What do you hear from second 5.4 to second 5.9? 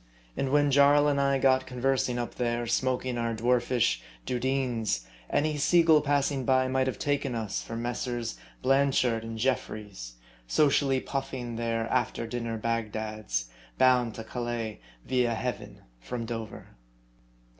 *sea